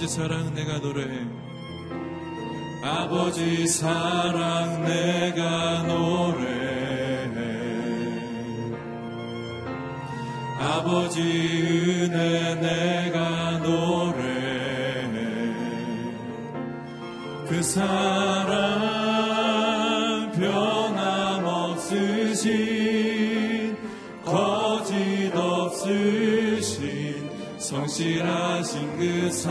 아버지 0.00 0.14
사랑 0.14 0.54
내가 0.54 0.78
노래해. 0.78 1.26
아버지 2.82 3.66
사랑 3.66 4.82
내가 4.82 5.82
노래해. 5.82 7.28
아버지 10.58 11.20
은혜 11.20 12.54
내가 12.54 13.58
노래해. 13.58 15.04
그 17.46 17.62
사랑 17.62 18.49
성실하신 27.90 28.96
그 28.96 29.32
사랑. 29.32 29.50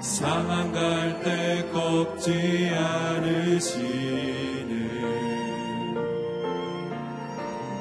상한 0.00 0.72
갈때 0.72 1.70
꺾지 1.72 2.72
않으시는. 2.74 3.78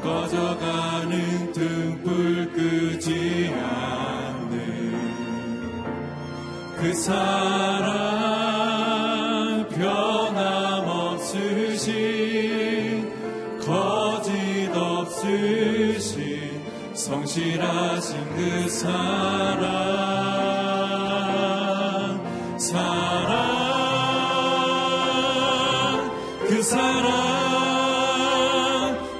꺼져가는 0.03 1.51
등불 1.53 2.53
끄지 2.53 3.51
않는. 3.51 4.57
그 6.77 6.93
사랑 6.93 7.96
성실하신 17.07 18.35
그 18.35 18.67
사랑 18.67 18.91
사랑 22.59 23.37
그 26.49 26.61
사랑 26.61 27.07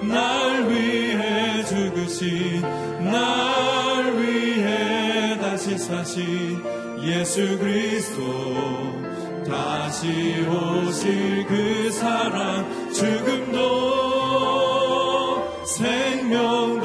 날 0.02 0.70
위해 0.70 1.64
죽으신 1.64 2.62
날 3.10 4.18
위해 4.18 5.40
다시 5.40 5.78
사신 5.78 6.62
예수 7.04 7.58
그리스도. 7.58 8.98
다시 9.48 10.46
오실 10.46 11.46
그 11.48 11.90
사랑 11.90 12.68
죽음도 12.92 13.88
생명도 15.66 16.77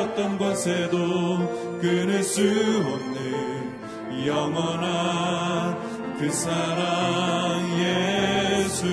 어떤 0.00 0.38
권세도 0.38 1.78
끊을 1.82 2.22
수 2.22 2.40
없는 2.40 4.26
영원한 4.26 6.16
그 6.18 6.30
사랑 6.30 7.60
예수 7.78 8.86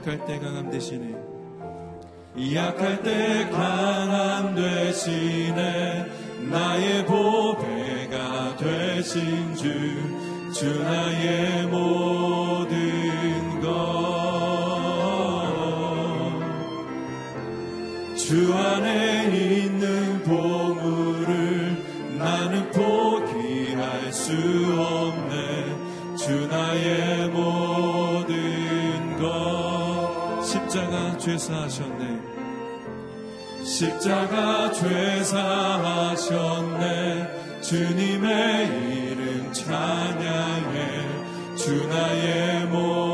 약할 0.00 0.24
때 0.24 0.38
강함 0.38 0.70
대신에 0.70 1.14
약할 2.54 3.02
때 3.02 3.50
강함 3.50 4.54
대신에 4.54 6.06
나의 6.50 7.04
보배가 7.04 8.56
되신 8.56 9.54
주, 9.54 9.68
주 10.54 10.82
나의 10.82 11.66
모든 11.66 13.60
것. 13.60 13.68
주 18.16 18.54
안에 18.54 19.26
있는 19.36 20.22
보물을 20.22 21.76
나는 22.16 22.70
포기할 22.70 24.10
수 24.10 24.32
없네. 24.78 26.16
주 26.16 26.46
나의 26.46 27.09
죄사하셨네. 31.20 32.20
십자가 33.62 34.72
죄사하셨네 34.72 35.30
주님의 37.60 38.66
이름 38.66 39.52
찬양해 39.52 41.06
주 41.56 41.86
나의 41.86 42.64
모 42.66 43.09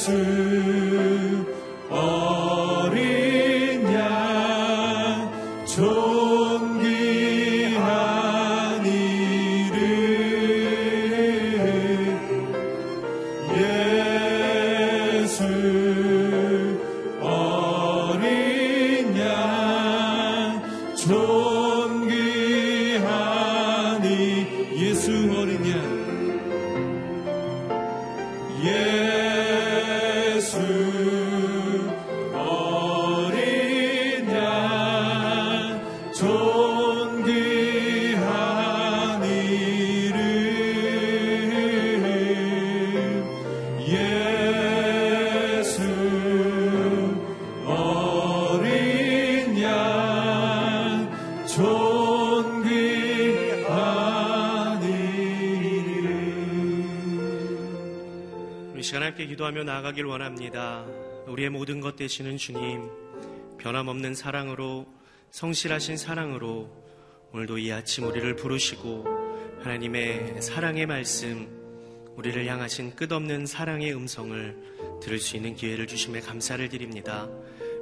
see. 0.00 0.69
기도하며 59.28 59.64
나아가길 59.64 60.04
원합니다. 60.06 60.86
우리의 61.26 61.50
모든 61.50 61.80
것 61.80 61.96
되시는 61.96 62.38
주님, 62.38 62.88
변함없는 63.58 64.14
사랑으로, 64.14 64.86
성실하신 65.30 65.96
사랑으로 65.96 66.70
오늘도 67.32 67.58
이 67.58 67.70
아침 67.72 68.04
우리를 68.04 68.36
부르시고 68.36 69.04
하나님의 69.62 70.40
사랑의 70.40 70.86
말씀, 70.86 71.48
우리를 72.16 72.46
향하신 72.46 72.96
끝없는 72.96 73.46
사랑의 73.46 73.94
음성을 73.94 75.00
들을 75.02 75.18
수 75.18 75.36
있는 75.36 75.54
기회를 75.54 75.86
주심에 75.86 76.20
감사를 76.20 76.66
드립니다. 76.68 77.28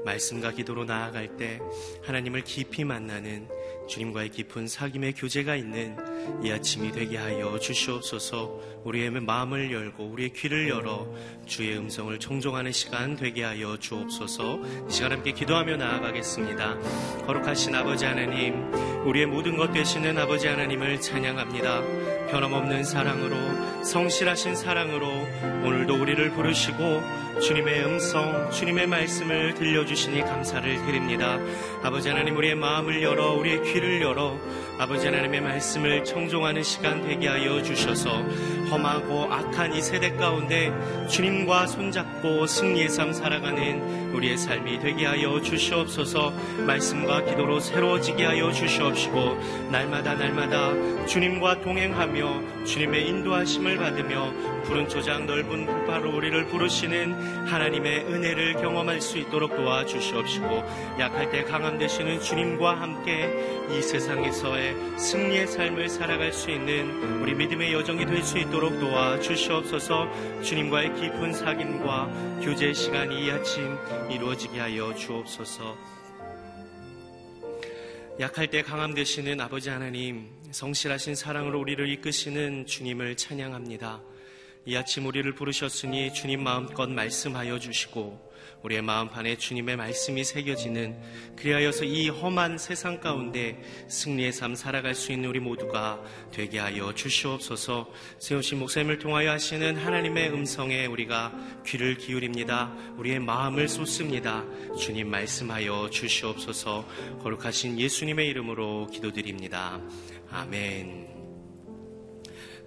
말씀과 0.04 0.52
기도로 0.52 0.84
나아갈 0.84 1.36
때 1.36 1.60
하나님을 2.04 2.42
깊이 2.42 2.84
만나는 2.84 3.48
주님과의 3.88 4.30
깊은 4.30 4.66
사귐의 4.66 5.14
교제가 5.16 5.56
있는 5.56 5.96
이 6.42 6.50
아침이 6.50 6.92
되게 6.92 7.16
하여 7.16 7.58
주시옵소서 7.58 8.60
우리의 8.84 9.10
마음을 9.10 9.72
열고 9.72 10.04
우리의 10.04 10.32
귀를 10.34 10.68
열어 10.68 11.06
주의 11.46 11.76
음성을 11.76 12.16
청종하는 12.18 12.70
시간 12.72 13.16
되게 13.16 13.42
하여 13.42 13.76
주옵소서 13.78 14.60
이 14.88 14.92
시간 14.92 15.12
함께 15.12 15.32
기도하며 15.32 15.76
나아가겠습니다. 15.76 16.78
거룩하신 17.26 17.74
아버지 17.74 18.04
하나님, 18.04 18.72
우리의 19.06 19.26
모든 19.26 19.56
것 19.56 19.72
되시는 19.72 20.18
아버지 20.18 20.46
하나님을 20.46 21.00
찬양합니다. 21.00 22.28
변함없는 22.30 22.84
사랑으로 22.84 23.84
성실하신 23.84 24.54
사랑으로 24.54 25.08
오늘도 25.64 26.00
우리를 26.00 26.30
부르시고 26.32 27.27
주님의 27.40 27.84
음성, 27.84 28.50
주님의 28.50 28.86
말씀을 28.88 29.54
들려주시니 29.54 30.20
감사를 30.22 30.86
드립니다. 30.86 31.38
아버지 31.82 32.08
하나님 32.08 32.36
우리의 32.36 32.56
마음을 32.56 33.02
열어 33.02 33.34
우리의 33.34 33.62
귀를 33.62 34.02
열어 34.02 34.36
아버지 34.78 35.06
하나님의 35.06 35.40
말씀을 35.40 36.04
청종하는 36.04 36.62
시간 36.62 37.02
되게 37.02 37.28
하여 37.28 37.62
주셔서 37.62 38.24
험하고 38.70 39.32
악한 39.32 39.74
이 39.74 39.82
세대 39.82 40.12
가운데 40.12 40.72
주님과 41.08 41.66
손잡고 41.66 42.46
승리의 42.46 42.88
삶 42.88 43.12
살아가는 43.12 44.12
우리의 44.14 44.38
삶이 44.38 44.78
되게 44.78 45.06
하여 45.06 45.40
주시옵소서. 45.40 46.32
말씀과 46.66 47.24
기도로 47.24 47.60
새로워지게 47.60 48.24
하여 48.24 48.52
주시옵시고 48.52 49.68
날마다 49.70 50.14
날마다 50.14 51.06
주님과 51.06 51.62
동행하며 51.62 52.64
주님의 52.64 53.08
인도하심을 53.08 53.78
받으며 53.78 54.32
푸른 54.64 54.88
초장 54.88 55.26
넓은 55.26 55.66
풀파로 55.66 56.14
우리를 56.14 56.46
부르시는 56.46 57.46
하나님의 57.46 58.04
은혜를 58.06 58.54
경험할 58.54 59.00
수 59.00 59.18
있도록 59.18 59.56
도와주시옵시고 59.56 60.46
약할 60.98 61.30
때 61.30 61.44
강함 61.44 61.78
되시는 61.78 62.20
주님과 62.20 62.80
함께 62.80 63.32
이 63.70 63.82
세상에서의 63.82 64.76
승리의 64.98 65.46
삶을 65.46 65.88
살아갈 65.88 66.32
수 66.32 66.50
있는 66.50 67.20
우리 67.22 67.34
믿음의 67.34 67.72
여정이 67.72 68.06
될 68.06 68.18
수 68.28 68.36
있도록 68.36 68.57
도와주시옵소서 68.60 70.42
주님과의 70.42 70.94
깊은 70.94 71.32
사귐과 71.32 72.44
교제 72.44 72.72
시간이 72.72 73.26
이 73.26 73.30
아침 73.30 73.78
이루어지게 74.10 74.58
하여 74.58 74.94
주옵소서 74.94 75.76
약할 78.20 78.48
때 78.48 78.62
강함 78.62 78.94
되시는 78.94 79.40
아버지 79.40 79.70
하나님 79.70 80.28
성실하신 80.50 81.14
사랑으로 81.14 81.60
우리를 81.60 81.88
이끄시는 81.88 82.66
주님을 82.66 83.16
찬양합니다. 83.16 84.00
이 84.66 84.76
아침 84.76 85.06
우리를 85.06 85.32
부르셨으니 85.34 86.12
주님 86.12 86.42
마음껏 86.42 86.90
말씀하여 86.90 87.60
주시고 87.60 88.27
우리의 88.62 88.82
마음판에 88.82 89.36
주님의 89.36 89.76
말씀이 89.76 90.24
새겨지는 90.24 90.96
그리하여서 91.36 91.84
이 91.84 92.08
험한 92.08 92.58
세상 92.58 93.00
가운데 93.00 93.62
승리의 93.88 94.32
삶 94.32 94.54
살아갈 94.54 94.94
수 94.94 95.12
있는 95.12 95.28
우리 95.28 95.40
모두가 95.40 96.02
되게 96.32 96.58
하여 96.58 96.94
주시옵소서 96.94 97.90
세우신 98.18 98.58
목사님을 98.58 98.98
통하여 98.98 99.30
하시는 99.30 99.76
하나님의 99.76 100.30
음성에 100.30 100.86
우리가 100.86 101.32
귀를 101.66 101.96
기울입니다. 101.96 102.74
우리의 102.96 103.20
마음을 103.20 103.68
쏟습니다. 103.68 104.44
주님 104.78 105.10
말씀하여 105.10 105.90
주시옵소서 105.90 106.86
거룩하신 107.22 107.78
예수님의 107.78 108.28
이름으로 108.28 108.88
기도드립니다. 108.92 109.80
아멘. 110.30 111.17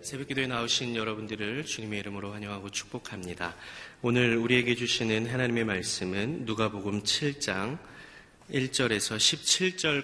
새벽 0.03 0.30
기도에 0.30 0.48
나오신 0.48 0.95
여러분들을 0.95 1.63
주님의 1.63 2.00
이름으로 2.00 2.33
환영하고 2.33 2.71
축복합니다. 2.71 3.56
오늘 4.02 4.35
우리에게 4.35 4.73
주시는 4.73 5.28
하나님의 5.28 5.64
말씀은 5.64 6.45
누가복음 6.45 7.04
7장 7.04 7.78
1절에서 8.49 9.18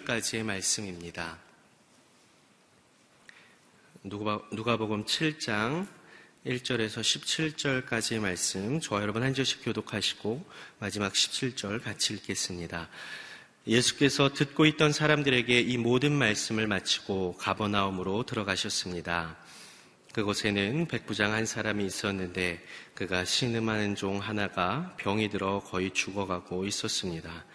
17절까지의 0.05 0.43
말씀입니다. 0.43 1.39
누가복음 4.03 5.05
7장 5.05 5.87
1절에서 6.45 7.01
17절까지의 7.01 8.19
말씀, 8.19 8.79
저와 8.79 9.01
여러분 9.01 9.23
한 9.23 9.33
절씩 9.33 9.65
교독하시고 9.65 10.45
마지막 10.77 11.11
17절 11.13 11.83
같이 11.83 12.13
읽겠습니다. 12.13 12.87
예수께서 13.65 14.31
듣고 14.31 14.67
있던 14.67 14.93
사람들에게 14.93 15.59
이 15.59 15.77
모든 15.77 16.13
말씀을 16.13 16.67
마치고 16.67 17.37
가버나움으로 17.37 18.27
들어가셨습니다. 18.27 19.46
그곳에는 20.17 20.87
백부장 20.87 21.31
한 21.31 21.45
사람이 21.45 21.85
있었는데 21.85 22.59
그가 22.95 23.23
신음하는 23.23 23.93
종 23.93 24.17
하나가 24.17 24.95
병이 24.97 25.29
들어 25.29 25.59
거의 25.59 25.91
죽어가고 25.91 26.65
있었습니다. 26.65 27.45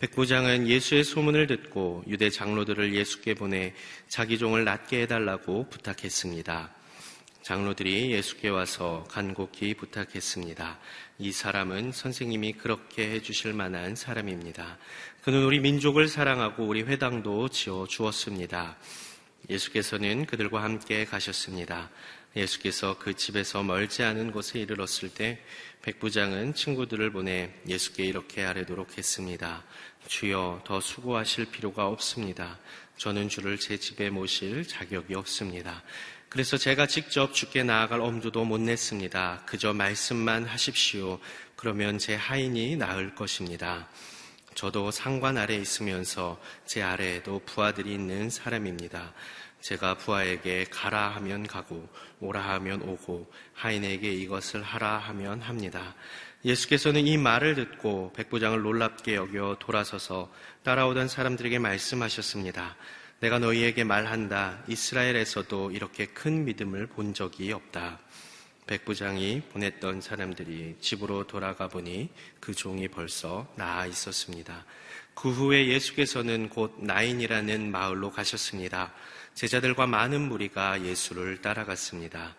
백부장은 0.00 0.66
예수의 0.66 1.04
소문을 1.04 1.46
듣고 1.46 2.02
유대 2.08 2.28
장로들을 2.28 2.92
예수께 2.92 3.34
보내 3.34 3.72
자기 4.08 4.36
종을 4.36 4.64
낫게 4.64 5.02
해달라고 5.02 5.68
부탁했습니다. 5.68 6.74
장로들이 7.42 8.10
예수께 8.10 8.48
와서 8.48 9.06
간곡히 9.08 9.74
부탁했습니다. 9.74 10.80
이 11.20 11.30
사람은 11.30 11.92
선생님이 11.92 12.54
그렇게 12.54 13.12
해주실 13.12 13.52
만한 13.52 13.94
사람입니다. 13.94 14.76
그는 15.22 15.44
우리 15.44 15.60
민족을 15.60 16.08
사랑하고 16.08 16.66
우리 16.66 16.82
회당도 16.82 17.48
지어 17.50 17.86
주었습니다. 17.88 18.76
예수께서는 19.48 20.26
그들과 20.26 20.62
함께 20.62 21.04
가셨습니다. 21.04 21.90
예수께서 22.36 22.98
그 22.98 23.14
집에서 23.14 23.62
멀지 23.62 24.02
않은 24.02 24.32
곳에 24.32 24.60
이르렀을 24.60 25.08
때 25.08 25.42
백부장은 25.82 26.54
친구들을 26.54 27.10
보내 27.12 27.52
예수께 27.66 28.04
이렇게 28.04 28.44
아뢰도록 28.44 28.98
했습니다. 28.98 29.64
주여 30.06 30.62
더 30.66 30.80
수고하실 30.80 31.46
필요가 31.50 31.86
없습니다. 31.86 32.58
저는 32.96 33.28
주를 33.28 33.58
제 33.58 33.78
집에 33.78 34.10
모실 34.10 34.66
자격이 34.66 35.14
없습니다. 35.14 35.82
그래서 36.28 36.58
제가 36.58 36.86
직접 36.86 37.32
주께 37.32 37.62
나아갈 37.62 38.00
엄두도 38.00 38.44
못 38.44 38.60
냈습니다. 38.60 39.44
그저 39.46 39.72
말씀만 39.72 40.44
하십시오. 40.44 41.18
그러면 41.56 41.98
제 41.98 42.14
하인이 42.14 42.76
나을 42.76 43.14
것입니다. 43.14 43.88
저도 44.58 44.90
상관 44.90 45.38
아래 45.38 45.54
있으면서 45.54 46.36
제 46.66 46.82
아래에도 46.82 47.40
부하들이 47.46 47.94
있는 47.94 48.28
사람입니다. 48.28 49.14
제가 49.60 49.98
부하에게 49.98 50.64
가라 50.68 51.10
하면 51.10 51.46
가고 51.46 51.88
오라 52.18 52.40
하면 52.54 52.82
오고 52.82 53.30
하인에게 53.54 54.12
이것을 54.12 54.64
하라 54.64 54.98
하면 54.98 55.42
합니다. 55.42 55.94
예수께서는 56.44 57.06
이 57.06 57.16
말을 57.16 57.54
듣고 57.54 58.12
백부장을 58.16 58.60
놀랍게 58.60 59.14
여겨 59.14 59.58
돌아서서 59.60 60.28
따라오던 60.64 61.06
사람들에게 61.06 61.60
말씀하셨습니다. 61.60 62.74
내가 63.20 63.38
너희에게 63.38 63.84
말한다. 63.84 64.64
이스라엘에서도 64.66 65.70
이렇게 65.70 66.06
큰 66.06 66.44
믿음을 66.44 66.88
본 66.88 67.14
적이 67.14 67.52
없다. 67.52 68.00
백부장이 68.68 69.42
보냈던 69.50 70.02
사람들이 70.02 70.76
집으로 70.80 71.26
돌아가 71.26 71.66
보니 71.68 72.10
그 72.38 72.54
종이 72.54 72.86
벌써 72.86 73.52
나아 73.56 73.86
있었습니다. 73.86 74.64
그 75.14 75.32
후에 75.32 75.66
예수께서는 75.66 76.48
곧 76.48 76.76
나인이라는 76.78 77.72
마을로 77.72 78.12
가셨습니다. 78.12 78.92
제자들과 79.34 79.86
많은 79.86 80.20
무리가 80.20 80.84
예수를 80.84 81.40
따라갔습니다. 81.40 82.36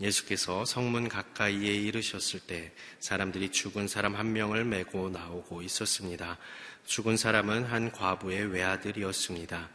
예수께서 0.00 0.64
성문 0.64 1.08
가까이에 1.08 1.72
이르셨을 1.72 2.40
때 2.40 2.72
사람들이 3.00 3.50
죽은 3.50 3.88
사람 3.88 4.16
한 4.16 4.32
명을 4.32 4.64
메고 4.64 5.08
나오고 5.08 5.62
있었습니다. 5.62 6.36
죽은 6.84 7.16
사람은 7.16 7.64
한 7.64 7.90
과부의 7.90 8.52
외아들이었습니다. 8.52 9.70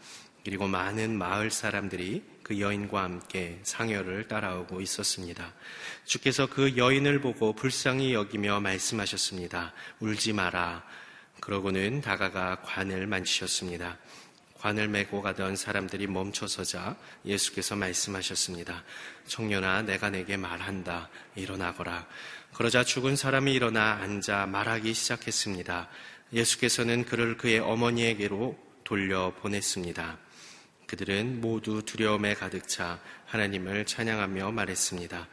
그리고 0.50 0.68
많은 0.68 1.16
마을 1.16 1.52
사람들이 1.52 2.24
그 2.42 2.60
여인과 2.60 3.04
함께 3.04 3.60
상여를 3.62 4.28
따라오고 4.28 4.82
있었습니다. 4.82 5.54
주께서 6.06 6.48
그 6.48 6.76
여인을 6.76 7.22
보고 7.22 7.54
불쌍히 7.54 8.16
여기며 8.16 8.60
말씀하셨습니다. 8.60 9.74
울지 10.00 10.34
마라. 10.34 10.84
그러고는 11.40 12.02
다가가 12.02 12.64
관을 12.64 13.06
만지셨습니다. 13.06 14.00
관을 14.56 14.88
메고 14.88 15.22
가던 15.22 15.56
사람들이 15.56 16.08
멈춰서자 16.08 16.98
예수께서 17.26 17.76
말씀하셨습니다. 17.76 18.84
청년아, 19.28 19.84
내가 19.84 20.10
내게 20.10 20.36
말한다. 20.36 21.10
일어나거라. 21.36 22.08
그러자 22.56 22.84
죽은 22.84 23.16
사람이 23.16 23.54
일어나 23.54 24.00
앉아 24.02 24.48
말하기 24.48 24.96
시작했습니다. 24.96 25.90
예수께서는 26.34 27.06
그를 27.06 27.38
그의 27.38 27.60
어머니에게로 27.60 28.58
돌려 28.84 29.32
보냈습니다. 29.36 30.29
그들은 30.90 31.40
모두 31.40 31.84
두려움에 31.86 32.34
가득 32.34 32.68
차 32.68 33.00
하나님을 33.28 33.86
찬양하며 33.86 34.52
말했습니다. 34.52 35.28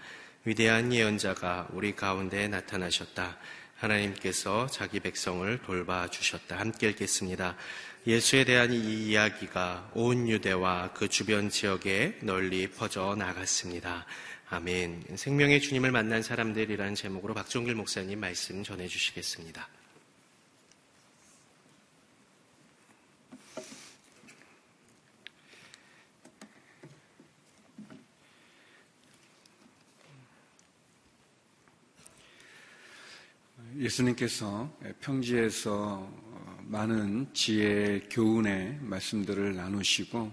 위대한 0.44 0.92
예언자가 0.92 1.68
우리 1.72 1.96
가운데 1.96 2.46
나타나셨다. 2.46 3.38
하나님께서 3.76 4.66
자기 4.66 5.00
백성을 5.00 5.58
돌봐 5.62 6.10
주셨다. 6.10 6.58
함께 6.58 6.90
읽겠습니다. 6.90 7.56
예수에 8.06 8.44
대한 8.44 8.70
이 8.70 9.08
이야기가 9.08 9.92
온 9.94 10.28
유대와 10.28 10.92
그 10.92 11.08
주변 11.08 11.48
지역에 11.48 12.18
널리 12.20 12.68
퍼져 12.68 13.14
나갔습니다. 13.16 14.04
아멘. 14.50 15.04
생명의 15.16 15.62
주님을 15.62 15.90
만난 15.90 16.22
사람들이라는 16.22 16.94
제목으로 16.94 17.32
박종길 17.32 17.74
목사님 17.74 18.20
말씀 18.20 18.62
전해 18.62 18.86
주시겠습니다. 18.88 19.66
예수님께서 33.78 34.70
평지에서 35.00 36.10
많은 36.62 37.28
지혜 37.34 38.00
교훈의 38.10 38.78
말씀들을 38.80 39.54
나누시고 39.54 40.32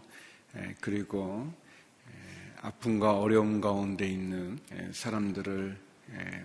그리고 0.80 1.54
아픔과 2.62 3.20
어려움 3.20 3.60
가운데 3.60 4.08
있는 4.08 4.60
사람들을 4.92 5.78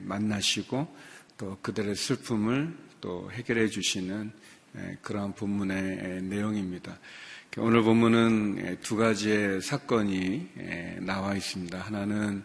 만나시고 0.01 0.97
또 1.37 1.59
그들의 1.63 1.95
슬픔을 1.95 2.77
또 3.01 3.31
해결해 3.31 3.69
주시는 3.69 4.33
그러한 5.03 5.35
본문의 5.35 6.23
내용입니다. 6.23 6.99
오늘 7.59 7.83
본문은 7.83 8.79
두 8.83 8.97
가지의 8.97 9.63
사건이 9.63 10.49
나와 11.01 11.37
있습니다. 11.37 11.79
하나는 11.79 12.45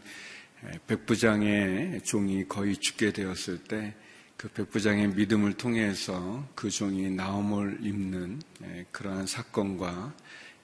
백부장의 0.86 2.02
종이 2.04 2.48
거의 2.48 2.78
죽게 2.78 3.14
되었을 3.14 3.64
때 3.64 3.96
그 4.44 4.50
백부장의 4.50 5.08
믿음을 5.12 5.54
통해서 5.54 6.46
그 6.54 6.70
종이 6.70 7.10
나옴을 7.10 7.78
입는 7.82 8.42
예, 8.66 8.86
그러한 8.92 9.26
사건과 9.26 10.14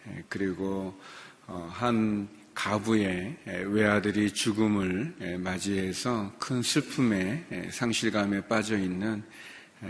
예, 0.05 0.23
그리고 0.27 0.99
어, 1.47 1.69
한 1.71 2.27
가부의 2.53 3.37
예, 3.47 3.51
외아들이 3.59 4.31
죽음을 4.33 5.39
맞이해서 5.39 6.33
큰 6.39 6.61
슬픔에 6.61 7.69
상실감에 7.71 8.49
빠져 8.49 8.77
있는 8.77 9.23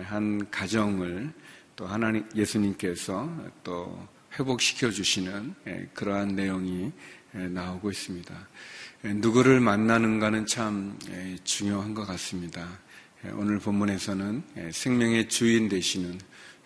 한 0.03 0.51
가정을 0.51 1.33
또 1.75 1.87
하나님 1.87 2.29
예수님께서 2.35 3.27
또 3.63 4.07
회복시켜 4.37 4.91
주시는 4.91 5.55
그러한 5.95 6.35
내용이 6.35 6.91
나오고 7.31 7.89
있습니다. 7.89 8.35
누구를 9.15 9.59
만나는가는 9.61 10.45
참 10.45 10.95
중요한 11.43 11.95
것 11.95 12.05
같습니다. 12.05 12.67
예, 13.25 13.31
오늘 13.31 13.59
본문에서는 13.59 14.43
예, 14.57 14.71
생명의 14.71 15.27
주인 15.27 15.67
되시는 15.67 16.19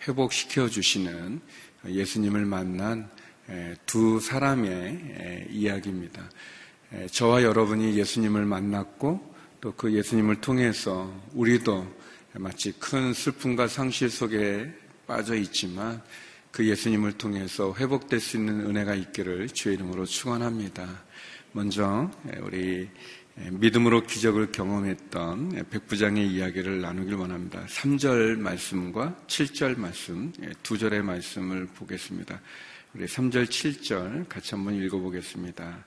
회복시켜 0.06 0.68
주시는 0.68 1.40
예수님을 1.86 2.44
만난 2.44 3.10
예, 3.50 3.74
두 3.86 4.20
사람의 4.20 5.48
이야기입니다. 5.50 6.30
저와 7.10 7.42
여러분이 7.42 7.96
예수님을 7.96 8.44
만났고 8.44 9.34
또 9.60 9.72
그 9.76 9.92
예수님을 9.92 10.42
통해서 10.42 11.10
우리도 11.32 11.86
마치 12.34 12.70
큰 12.72 13.12
슬픔과 13.12 13.66
상실 13.66 14.10
속에 14.10 14.70
빠져 15.06 15.34
있지만 15.34 16.02
그 16.52 16.68
예수님을 16.68 17.14
통해서 17.14 17.74
회복될 17.74 18.20
수 18.20 18.36
있는 18.36 18.60
은혜가 18.60 18.94
있기를 18.94 19.48
주의 19.48 19.74
이름으로 19.74 20.04
축원합니다. 20.04 21.02
먼저 21.52 22.10
우리 22.42 22.82
예, 22.82 22.90
믿음으로 23.36 24.02
기적을 24.02 24.52
경험했던 24.52 25.66
백부장의 25.70 26.28
이야기를 26.28 26.80
나누길 26.80 27.14
원합니다. 27.14 27.64
3절 27.66 28.38
말씀과 28.38 29.16
7절 29.26 29.76
말씀, 29.78 30.32
예, 30.42 30.52
두 30.62 30.78
절의 30.78 31.02
말씀을 31.02 31.66
보겠습니다. 31.66 32.40
우리 32.94 33.06
3절, 33.06 33.46
7절 33.46 34.28
같이 34.28 34.54
한번 34.54 34.74
읽어보겠습니다. 34.74 35.84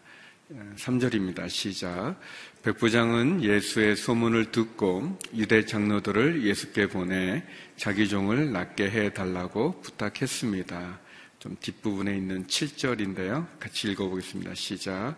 3절입니다. 0.76 1.44
예, 1.44 1.48
시작. 1.48 2.20
백부장은 2.64 3.42
예수의 3.42 3.96
소문을 3.96 4.52
듣고 4.52 5.18
유대 5.34 5.66
장로들을 5.66 6.44
예수께 6.44 6.88
보내 6.88 7.44
자기 7.78 8.10
종을 8.10 8.52
낫게 8.52 8.90
해달라고 8.90 9.80
부탁했습니다. 9.82 11.00
좀 11.40 11.56
뒷부분에 11.60 12.16
있는 12.16 12.48
7절인데요. 12.48 13.46
같이 13.60 13.92
읽어보겠습니다. 13.92 14.56
시작. 14.56 15.16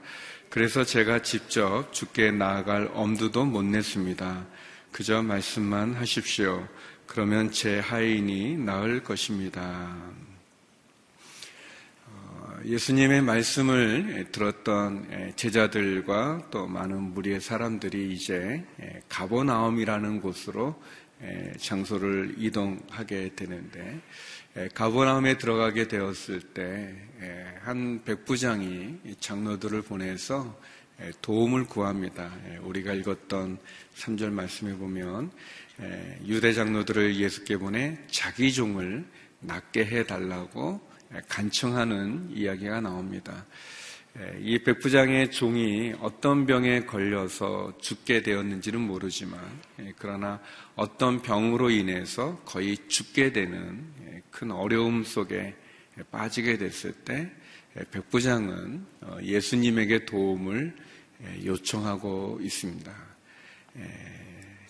그래서 0.49 0.83
제가 0.83 1.21
직접 1.21 1.93
죽게 1.93 2.31
나아갈 2.31 2.89
엄두도 2.93 3.45
못 3.45 3.63
냈습니다. 3.63 4.45
그저 4.91 5.21
말씀만 5.21 5.93
하십시오. 5.93 6.67
그러면 7.05 7.51
제 7.51 7.79
하인이 7.79 8.57
나을 8.57 9.01
것입니다. 9.01 9.95
어, 12.05 12.59
예수님의 12.65 13.21
말씀을 13.21 14.27
들었던 14.33 15.33
제자들과 15.37 16.49
또 16.51 16.67
많은 16.67 17.13
무리의 17.13 17.39
사람들이 17.39 18.11
이제 18.11 18.65
가보나움이라는 19.07 20.19
곳으로 20.19 20.81
장소를 21.59 22.35
이동하게 22.37 23.31
되는데 23.35 24.01
가보나움에 24.73 25.37
들어가게 25.37 25.87
되었을 25.87 26.41
때 26.41 27.09
한 27.69 28.01
백부장이 28.03 28.97
장로들을 29.19 29.81
보내서 29.83 30.57
도움을 31.21 31.65
구합니다. 31.65 32.33
우리가 32.61 32.93
읽었던 32.93 33.57
3절 33.95 34.31
말씀에 34.31 34.75
보면 34.75 35.31
유대 36.25 36.53
장로들을 36.53 37.15
예수께 37.15 37.57
보내 37.57 37.97
자기 38.09 38.51
종을 38.51 39.05
낫게 39.41 39.85
해달라고 39.85 40.81
간청하는 41.27 42.31
이야기가 42.31 42.81
나옵니다. 42.81 43.45
이 44.39 44.57
백부장의 44.63 45.31
종이 45.31 45.93
어떤 45.99 46.45
병에 46.45 46.85
걸려서 46.85 47.73
죽게 47.79 48.23
되었는지는 48.23 48.81
모르지만 48.81 49.39
그러나 49.97 50.41
어떤 50.79 51.21
병으로 51.21 51.71
인해서 51.71 52.37
거의 52.45 52.77
죽게 52.87 53.33
되는 53.33 53.83
큰 54.31 54.49
어려움 54.51 55.03
속에 55.03 55.53
빠지게 56.09 56.57
됐을 56.57 56.93
때 56.93 57.29
백부장은 57.91 58.85
어, 59.01 59.17
예수님에게 59.21 60.05
도움을 60.05 60.73
요청하고 61.43 62.39
있습니다. 62.41 62.93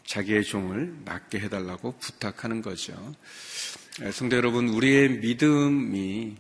자기의 0.04 0.44
종을 0.44 0.96
낫게 1.06 1.42
해달라고 1.42 1.96
부탁하는 2.00 2.64
거죠. 2.64 3.16
성도 4.12 4.36
여러분, 4.36 4.70
우리의 4.70 5.20
믿음이 5.20 6.36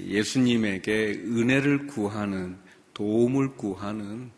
예수님에게 0.00 1.22
은혜를 1.24 1.86
구하는, 1.86 2.58
도움을 2.92 3.56
구하는 3.56 4.30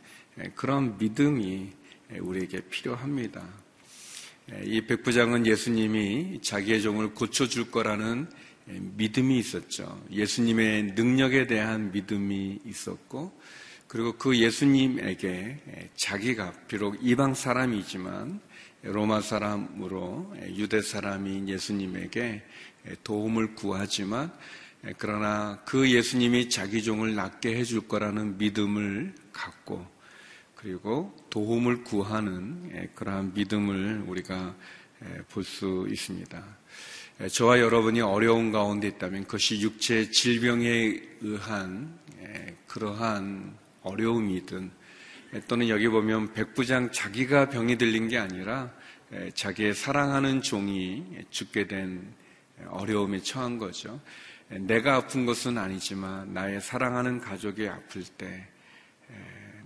그런 0.55 0.97
믿음이 0.99 1.73
우리에게 2.21 2.61
필요합니다. 2.71 3.66
이 4.65 4.81
백부장은 4.83 5.47
예수님이 5.47 6.41
자기의 6.41 6.83
종을 6.83 7.15
고쳐줄 7.15 7.71
거라는 7.71 8.29
믿음이 8.67 9.39
있었죠. 9.39 10.01
예수님의 10.11 10.95
능력에 10.95 11.47
대한 11.47 11.91
믿음이 11.93 12.61
있었고, 12.65 13.33
그리고 13.89 14.13
그 14.13 14.37
예수님에게 14.37 15.91
자기가 15.97 16.53
비록 16.69 16.99
이방 17.01 17.35
사람이지만 17.35 18.41
로마 18.83 19.21
사람으로 19.21 20.35
유대 20.51 20.81
사람인 20.81 21.49
예수님에게 21.49 22.43
도움을 23.05 23.55
구하지만 23.55 24.33
그러나 24.99 25.61
그 25.65 25.91
예수님이 25.91 26.49
자기 26.49 26.83
종을 26.83 27.15
낫게 27.15 27.57
해줄 27.57 27.89
거라는 27.89 28.39
믿음을 28.39 29.15
갖고 29.33 29.87
그리고 30.57 31.15
도움을 31.31 31.85
구하는 31.85 32.91
그러한 32.95 33.35
믿음을 33.35 34.05
우리가 34.07 34.55
볼 35.31 35.45
수 35.45 35.87
있습니다. 35.89 36.43
저와 37.31 37.61
여러분이 37.61 38.01
어려운 38.01 38.51
가운데 38.51 38.89
있다면 38.89 39.25
그것이 39.25 39.61
육체 39.61 40.11
질병에 40.11 41.01
의한 41.21 41.99
그러한 42.67 43.57
어려움이든 43.83 44.71
또는 45.47 45.69
여기 45.69 45.89
보면 45.89 46.33
백부장 46.33 46.91
자기가 46.91 47.51
병이 47.51 47.77
들린 47.79 48.09
게 48.09 48.19
아니라 48.19 48.73
자기의 49.35 49.75
사랑하는 49.75 50.43
종이 50.43 51.05
죽게 51.31 51.69
된 51.69 52.13
어려움에 52.69 53.21
처한 53.21 53.59
거죠. 53.59 54.01
내가 54.49 54.97
아픈 54.97 55.27
것은 55.27 55.59
아니지만 55.59 56.33
나의 56.33 56.61
사랑하는 56.61 57.21
가족이 57.21 57.69
아플 57.69 58.03
때 58.17 58.49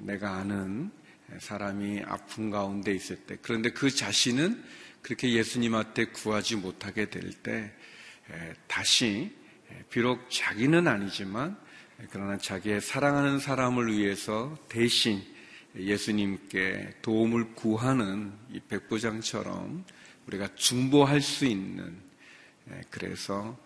내가 0.00 0.36
아는 0.36 0.90
사람이 1.38 2.02
아픈 2.06 2.50
가운데 2.50 2.92
있을 2.92 3.16
때 3.16 3.36
그런데 3.40 3.70
그 3.70 3.90
자신은 3.90 4.62
그렇게 5.02 5.32
예수님한테 5.32 6.06
구하지 6.06 6.56
못하게 6.56 7.08
될 7.08 7.32
때 7.32 7.72
다시 8.66 9.34
비록 9.88 10.30
자기는 10.30 10.86
아니지만 10.86 11.56
그러나 12.10 12.38
자기의 12.38 12.80
사랑하는 12.80 13.38
사람을 13.38 13.92
위해서 13.92 14.56
대신 14.68 15.22
예수님께 15.76 16.96
도움을 17.02 17.54
구하는 17.54 18.32
이 18.52 18.60
백부장처럼 18.60 19.84
우리가 20.26 20.54
중보할 20.54 21.20
수 21.20 21.44
있는 21.44 21.96
그래서 22.90 23.58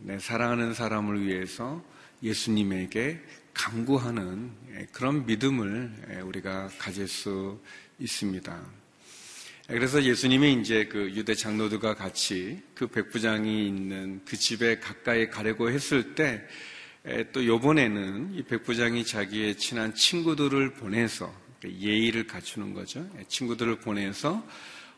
내 0.00 0.18
사랑하는 0.18 0.74
사람을 0.74 1.26
위해서 1.26 1.84
예수님에게 2.22 3.20
강구하는 3.54 4.50
그런 4.92 5.24
믿음을 5.24 6.22
우리가 6.24 6.68
가질 6.78 7.08
수 7.08 7.60
있습니다. 7.98 8.60
그래서 9.68 10.02
예수님이 10.02 10.60
이제 10.60 10.84
그 10.84 11.10
유대 11.14 11.34
장로들과 11.34 11.94
같이 11.94 12.60
그 12.74 12.86
백부장이 12.86 13.66
있는 13.66 14.20
그 14.26 14.36
집에 14.36 14.78
가까이 14.78 15.30
가려고 15.30 15.70
했을 15.70 16.14
때 16.14 16.46
또 17.32 17.44
요번에는 17.44 18.34
이 18.34 18.42
백부장이 18.44 19.04
자기의 19.04 19.58
친한 19.58 19.94
친구들을 19.94 20.72
보내서 20.72 21.32
예의를 21.62 22.26
갖추는 22.26 22.72
거죠. 22.72 23.06
친구들을 23.28 23.80
보내서 23.80 24.42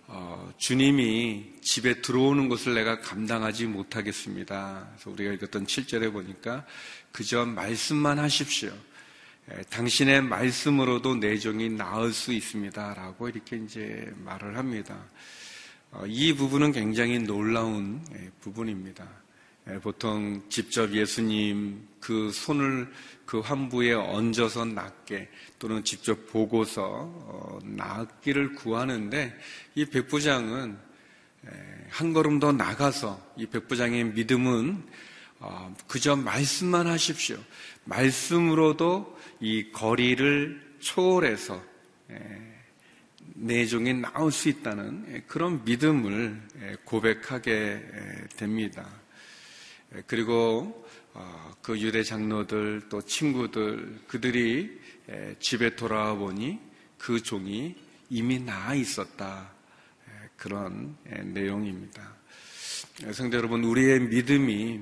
어, 0.09 0.53
주님이 0.57 1.55
집에 1.63 2.01
들어오는 2.01 2.49
것을 2.49 2.75
내가 2.75 3.01
감당하지 3.01 3.67
못하겠습니다. 3.67 4.89
그래서 4.93 5.11
우리가 5.11 5.33
읽었던 5.33 5.67
7절에 5.67 6.13
보니까 6.13 6.65
그저 7.11 7.45
말씀만 7.45 8.19
하십시오. 8.21 8.73
에, 9.51 9.63
당신의 9.65 10.23
말씀으로도 10.23 11.17
내 11.17 11.39
종이 11.39 11.69
나을 11.69 12.13
수 12.13 12.33
있습니다. 12.33 12.95
라고 12.95 13.29
이렇게 13.29 13.57
이제 13.57 14.13
말을 14.25 14.57
합니다. 14.57 14.97
어, 15.91 16.05
이 16.07 16.33
부분은 16.35 16.71
굉장히 16.71 17.19
놀라운 17.19 18.01
에, 18.13 18.31
부분입니다. 18.41 19.26
에, 19.69 19.79
보통 19.81 20.43
직접 20.49 20.93
예수님 20.93 21.87
그 22.01 22.31
손을 22.31 22.91
그 23.25 23.41
환부에 23.41 23.93
얹어서 23.95 24.65
낫게 24.65 25.29
또는 25.59 25.83
직접 25.83 26.29
보고서 26.29 26.83
어, 26.85 27.59
낫기를 27.65 28.55
구하는데 28.55 29.37
이 29.75 29.85
백부장은 29.85 30.87
한 31.91 32.13
걸음 32.13 32.41
더 32.41 32.53
나가서 32.53 33.35
이 33.37 33.47
백부장의 33.47 34.05
믿음은 34.05 34.85
어, 35.39 35.75
그저 35.87 36.17
말씀만 36.17 36.87
하십시오. 36.87 37.37
말씀으로도 37.85 39.17
이 39.41 39.71
거리를 39.71 40.77
초월해서 40.81 41.63
내 43.35 43.67
종이 43.67 43.93
나올 43.93 44.33
수 44.33 44.49
있다는 44.49 45.25
그런 45.27 45.65
믿음을 45.65 46.41
고백하게 46.85 47.83
됩니다. 48.37 48.89
그리고 50.07 50.87
어, 51.15 51.55
그 51.63 51.79
유대 51.81 52.03
장로들 52.03 52.89
또 52.89 53.01
친구들 53.03 54.01
그들이 54.07 54.81
집에 55.39 55.77
돌아와 55.77 56.15
보니 56.15 56.59
그 56.99 57.23
종이 57.23 57.75
이미 58.11 58.39
나아 58.39 58.75
있었다. 58.75 59.51
그런 60.37 60.97
내용입니다. 61.05 62.15
성대 63.13 63.37
여러분, 63.37 63.65
우리의 63.65 64.01
믿음이 64.01 64.81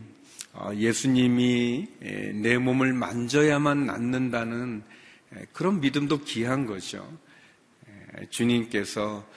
어, 0.53 0.71
예수님이 0.75 1.89
내 2.35 2.59
몸을 2.59 2.93
만져야만 2.93 3.87
낫는다는 3.87 4.83
그런 5.53 5.81
믿음도 5.81 6.23
귀한 6.25 6.67
거죠. 6.67 7.19
주님께서 8.31 9.17
어, 9.17 9.29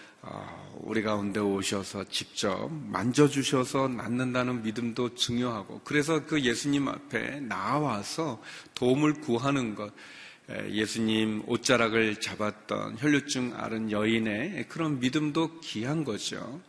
우리 0.80 1.02
가운데 1.04 1.40
오셔서 1.40 2.06
직접 2.06 2.70
만져주셔서 2.72 3.90
낫는다는 3.90 4.64
믿음도 4.64 5.16
중요하고 5.16 5.82
그래서 5.84 6.26
그 6.26 6.42
예수님 6.42 6.88
앞에 6.88 7.42
나와서 7.42 8.42
도움을 8.76 9.16
구하는 9.16 9.76
것 9.76 9.94
예수님 10.70 11.44
옷자락을 11.46 12.20
잡았던 12.22 12.98
혈류증 13.00 13.54
앓은 13.56 13.92
여인의 13.92 14.68
그런 14.70 15.00
믿음도 15.00 15.60
귀한 15.60 16.04
거죠. 16.04 16.62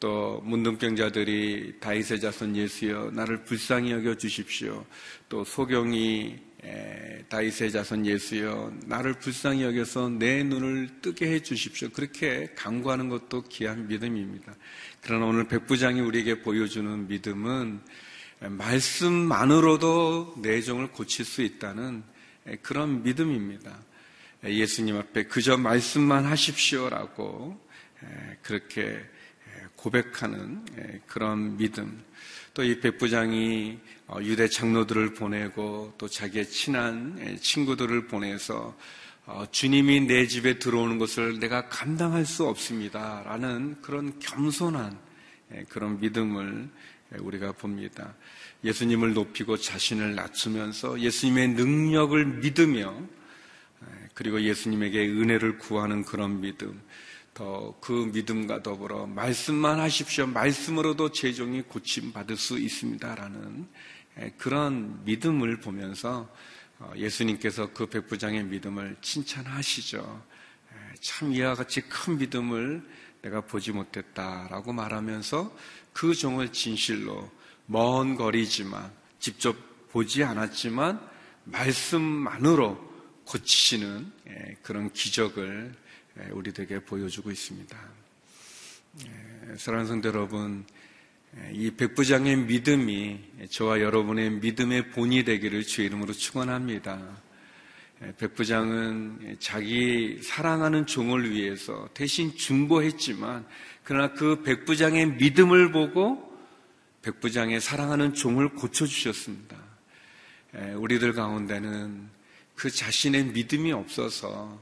또 0.00 0.40
문둥병자들이 0.44 1.78
다윗의 1.78 2.20
자손 2.20 2.56
예수여 2.56 3.12
나를 3.12 3.44
불쌍히 3.44 3.92
여겨 3.92 4.16
주십시오. 4.16 4.84
또 5.28 5.44
소경이 5.44 6.36
다윗의 7.28 7.72
자손 7.72 8.06
예수여 8.06 8.72
나를 8.86 9.14
불쌍히 9.14 9.62
여겨서 9.64 10.08
내 10.08 10.44
눈을 10.44 11.00
뜨게 11.02 11.32
해 11.32 11.40
주십시오. 11.40 11.88
그렇게 11.90 12.52
강구하는 12.54 13.08
것도 13.08 13.42
귀한 13.48 13.88
믿음입니다. 13.88 14.54
그러나 15.00 15.26
오늘 15.26 15.48
백부장이 15.48 16.00
우리에게 16.00 16.42
보여주는 16.42 17.08
믿음은 17.08 17.80
말씀만으로도 18.40 20.36
내 20.42 20.60
종을 20.60 20.88
고칠 20.88 21.24
수 21.24 21.42
있다는 21.42 22.04
그런 22.62 23.02
믿음입니다. 23.02 23.78
예수님 24.44 24.96
앞에 24.96 25.24
그저 25.24 25.56
말씀만 25.56 26.24
하십시오라고 26.24 27.60
그렇게 28.42 29.00
고백하는 29.82 31.02
그런 31.06 31.56
믿음. 31.56 32.02
또 32.54 32.62
이 32.62 32.80
백부장이 32.80 33.78
어, 34.08 34.18
유대 34.20 34.46
장로들을 34.46 35.14
보내고 35.14 35.94
또 35.96 36.06
자기의 36.06 36.46
친한 36.48 37.38
친구들을 37.40 38.08
보내서 38.08 38.76
어, 39.24 39.46
주님이 39.50 40.00
내 40.02 40.26
집에 40.26 40.58
들어오는 40.58 40.98
것을 40.98 41.40
내가 41.40 41.68
감당할 41.68 42.26
수 42.26 42.44
없습니다. 42.46 43.22
라는 43.24 43.80
그런 43.80 44.18
겸손한 44.18 44.98
그런 45.68 45.98
믿음을 46.00 46.68
우리가 47.20 47.52
봅니다. 47.52 48.14
예수님을 48.64 49.14
높이고 49.14 49.56
자신을 49.56 50.14
낮추면서 50.14 51.00
예수님의 51.00 51.48
능력을 51.48 52.24
믿으며 52.26 52.94
그리고 54.14 54.42
예수님에게 54.42 55.08
은혜를 55.08 55.58
구하는 55.58 56.04
그런 56.04 56.40
믿음, 56.40 56.80
더 57.34 57.76
그 57.80 58.10
믿음과 58.12 58.62
더불어 58.62 59.06
말씀만 59.06 59.80
하십시오. 59.80 60.26
말씀으로도 60.26 61.12
제 61.12 61.32
종이 61.32 61.62
고침 61.62 62.12
받을 62.12 62.36
수 62.36 62.58
있습니다라는 62.58 63.66
그런 64.36 65.04
믿음을 65.04 65.60
보면서 65.60 66.28
어, 66.78 66.92
예수님께서 66.96 67.72
그 67.72 67.86
백부장의 67.86 68.44
믿음을 68.44 68.96
칭찬하시죠. 69.00 70.22
참 71.00 71.32
이와 71.32 71.54
같이 71.54 71.80
큰 71.82 72.18
믿음을 72.18 72.82
내가 73.22 73.40
보지 73.40 73.72
못했다라고 73.72 74.72
말하면서 74.72 75.56
그 75.92 76.14
종을 76.14 76.52
진실로 76.52 77.30
먼 77.66 78.16
거리지만 78.16 78.92
직접 79.18 79.56
보지 79.90 80.24
않았지만 80.24 81.00
말씀만으로 81.44 82.92
고치시는 83.24 84.12
예, 84.28 84.56
그런 84.62 84.92
기적을 84.92 85.74
예, 85.74 85.81
우리들에게 86.32 86.84
보여주고 86.84 87.30
있습니다. 87.30 87.78
예, 89.04 89.56
사랑하는 89.56 89.88
성도 89.88 90.08
여러분, 90.08 90.64
이 91.52 91.70
백부장의 91.70 92.36
믿음이 92.36 93.20
저와 93.50 93.80
여러분의 93.80 94.30
믿음의 94.32 94.90
본이 94.90 95.24
되기를 95.24 95.62
주의 95.62 95.86
이름으로 95.86 96.12
축원합니다. 96.12 97.22
백부장은 98.18 99.36
자기 99.38 100.20
사랑하는 100.22 100.86
종을 100.86 101.30
위해서 101.30 101.88
대신 101.94 102.36
중보했지만 102.36 103.46
그러나 103.84 104.12
그 104.12 104.42
백부장의 104.42 105.12
믿음을 105.12 105.72
보고 105.72 106.30
백부장의 107.02 107.60
사랑하는 107.60 108.12
종을 108.12 108.50
고쳐주셨습니다. 108.50 109.56
우리들 110.76 111.14
가운데는 111.14 112.10
그 112.54 112.70
자신의 112.70 113.26
믿음이 113.26 113.72
없어서 113.72 114.60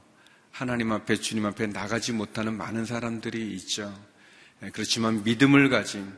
하나님 0.50 0.92
앞에 0.92 1.16
주님 1.16 1.46
앞에 1.46 1.68
나가지 1.68 2.12
못하는 2.12 2.56
많은 2.56 2.84
사람들이 2.84 3.52
있죠. 3.54 3.92
예, 4.62 4.70
그렇지만 4.70 5.24
믿음을 5.24 5.68
가진 5.68 6.12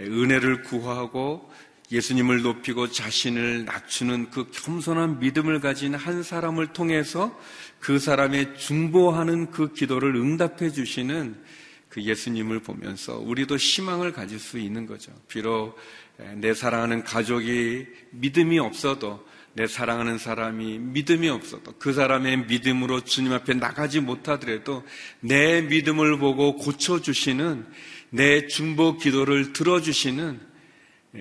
은혜를 0.00 0.62
구하고 0.62 1.50
예수님을 1.92 2.42
높이고 2.42 2.90
자신을 2.90 3.66
낮추는 3.66 4.30
그 4.30 4.50
겸손한 4.50 5.20
믿음을 5.20 5.60
가진 5.60 5.94
한 5.94 6.22
사람을 6.22 6.68
통해서 6.68 7.38
그 7.78 7.98
사람의 7.98 8.56
중보하는 8.58 9.50
그 9.50 9.72
기도를 9.72 10.16
응답해 10.16 10.70
주시는 10.70 11.36
그 11.88 12.02
예수님을 12.02 12.60
보면서 12.60 13.18
우리도 13.18 13.56
희망을 13.56 14.12
가질 14.12 14.40
수 14.40 14.58
있는 14.58 14.86
거죠. 14.86 15.12
비록 15.28 15.76
내 16.36 16.54
사랑하는 16.54 17.04
가족이 17.04 17.86
믿음이 18.10 18.58
없어도 18.58 19.24
내 19.54 19.68
사랑하는 19.68 20.18
사람이 20.18 20.78
믿음이 20.78 21.28
없어도 21.28 21.74
그 21.78 21.92
사람의 21.92 22.46
믿음으로 22.46 23.02
주님 23.02 23.32
앞에 23.32 23.54
나가지 23.54 24.00
못하더라도 24.00 24.84
내 25.20 25.62
믿음을 25.62 26.18
보고 26.18 26.56
고쳐주시는 26.56 27.66
내 28.10 28.46
중보 28.46 28.96
기도를 28.98 29.52
들어주시는 29.52 30.40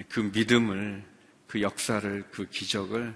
그 0.09 0.31
믿음을 0.33 1.03
그 1.47 1.61
역사를 1.61 2.23
그 2.31 2.49
기적을 2.49 3.13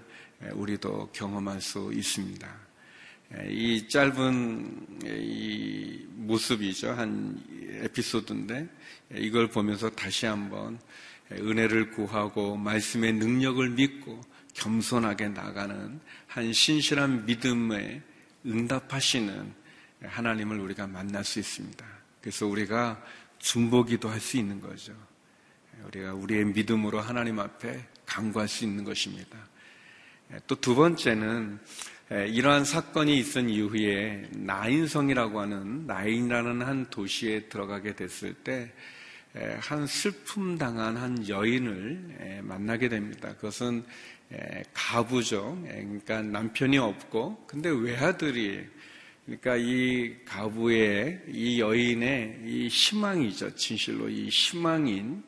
우리도 0.54 1.10
경험할 1.14 1.62
수 1.62 1.92
있습니다. 1.94 2.48
이 3.50 3.88
짧은 3.90 4.88
이 5.06 6.06
모습이죠. 6.12 6.92
한 6.92 7.42
에피소드인데 7.84 8.68
이걸 9.16 9.48
보면서 9.48 9.90
다시 9.90 10.28
한번 10.28 10.80
은혜를 11.32 11.92
구하고 11.92 12.56
말씀의 12.56 13.14
능력을 13.14 13.68
믿고 13.72 14.22
겸손하게 14.58 15.30
나가는 15.30 16.00
한 16.28 16.54
신실한 16.54 17.26
믿음에 17.26 18.02
응답하시는 18.46 19.54
하나님을 20.04 20.60
우리가 20.60 20.88
만날 20.88 21.24
수 21.24 21.40
있습니다. 21.40 21.86
그래서 22.22 22.46
우리가 22.48 23.02
중보기도 23.40 24.10
할 24.10 24.20
수 24.20 24.38
있는 24.38 24.60
거죠. 24.60 24.94
우리가 25.86 26.14
우리의 26.14 26.46
믿음으로 26.46 27.00
하나님 27.00 27.40
앞에 27.40 27.88
강구할 28.06 28.48
수 28.48 28.64
있는 28.64 28.84
것입니다. 28.84 29.38
또 30.48 30.56
두 30.56 30.76
번째는 30.76 31.60
이러한 32.10 32.66
사건이 32.66 33.18
있은 33.18 33.50
이후에 33.50 34.30
나인성이라고 34.34 35.40
하는 35.40 35.86
나인이라는 35.88 36.62
한 36.62 36.90
도시에 36.90 37.48
들어가게 37.50 37.96
됐을 37.96 38.34
때 38.34 38.74
한 39.60 39.86
슬픔 39.86 40.58
당한 40.58 40.98
한 40.98 41.28
여인을 41.28 42.42
만나게 42.44 42.90
됩니다. 42.90 43.36
그것은 43.36 43.86
가부죠. 44.74 45.62
그러니까 45.64 46.22
남편이 46.22 46.78
없고, 46.78 47.46
근데 47.48 47.70
외아들이, 47.70 48.66
그러니까 49.26 49.56
이 49.58 50.16
가부의, 50.26 51.22
이 51.30 51.60
여인의 51.60 52.42
이 52.46 52.68
희망이죠. 52.68 53.56
진실로 53.56 54.10
이 54.10 54.30
희망인 54.30 55.24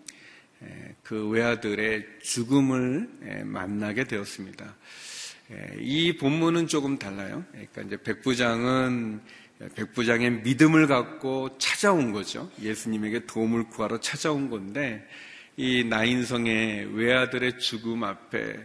그 1.04 1.28
외아들의 1.30 2.06
죽음을 2.22 3.44
만나게 3.46 4.04
되었습니다. 4.06 4.76
이 5.80 6.16
본문은 6.18 6.68
조금 6.68 7.00
달라요. 7.00 7.44
그러니까 7.52 7.82
이제 7.82 7.98
백부장은 8.04 9.22
백부장의 9.76 10.44
믿음을 10.44 10.88
갖고 10.88 11.58
찾아온 11.58 12.12
거죠. 12.12 12.50
예수님에게 12.62 13.26
도움을 13.26 13.68
구하러 13.68 14.00
찾아온 14.00 14.50
건데 14.50 15.06
이 15.58 15.84
나인성의 15.84 16.96
외아들의 16.96 17.60
죽음 17.60 18.04
앞에 18.04 18.58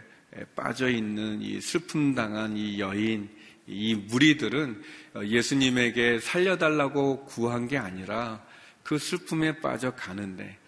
빠져 0.55 0.89
있는 0.89 1.41
이 1.43 1.61
슬픔 1.61 2.15
당한 2.15 2.57
이 2.57 2.81
여인, 2.81 3.29
이 3.67 3.95
무리들은 3.95 4.83
예수님에게 5.25 6.21
살려달라고 6.21 7.25
구한 7.25 7.69
게 7.69 7.79
아니라 7.79 8.45
그 8.83 8.99
슬픔에 8.99 9.61
빠져 9.61 9.95
가는데 9.95 10.59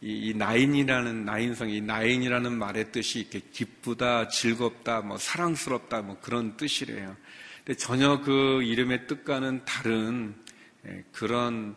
이, 0.00 0.34
나인이라는 0.36 1.24
나인성 1.24 1.70
이 1.70 1.80
나인이라는 1.80 2.52
말의 2.52 2.92
뜻이 2.92 3.20
이렇게 3.20 3.40
기쁘다, 3.50 4.28
즐겁다, 4.28 5.00
뭐 5.00 5.16
사랑스럽다, 5.16 6.02
뭐 6.02 6.18
그런 6.20 6.56
뜻이래요. 6.56 7.16
근데 7.64 7.76
전혀 7.76 8.20
그 8.20 8.62
이름의 8.62 9.06
뜻과는 9.06 9.64
다른 9.64 10.34
그런 11.12 11.74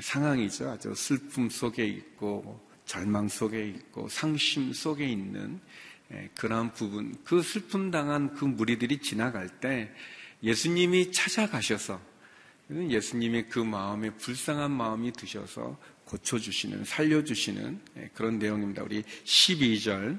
상황이죠. 0.00 0.70
아주 0.70 0.94
슬픔 0.94 1.48
속에 1.48 1.86
있고 1.86 2.60
절망 2.84 3.28
속에 3.28 3.68
있고 3.68 4.08
상심 4.08 4.72
속에 4.72 5.06
있는 5.06 5.60
그러한 6.34 6.72
부분, 6.72 7.14
그 7.24 7.42
슬픔 7.42 7.90
당한 7.90 8.34
그 8.34 8.44
무리들이 8.44 8.98
지나갈 8.98 9.48
때 9.48 9.92
예수님이 10.42 11.12
찾아가셔서 11.12 12.00
예수님의 12.70 13.48
그 13.48 13.58
마음에 13.58 14.10
불쌍한 14.10 14.70
마음이 14.70 15.12
드셔서 15.12 15.78
고쳐주시는, 16.04 16.84
살려주시는 16.84 17.80
그런 18.14 18.38
내용입니다. 18.38 18.82
우리 18.82 19.02
12절, 19.02 20.18